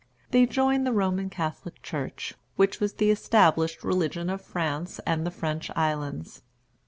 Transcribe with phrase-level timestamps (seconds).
[0.31, 5.29] They joined the Roman Catholic Church, which was the established religion of France and the
[5.29, 6.41] French islands.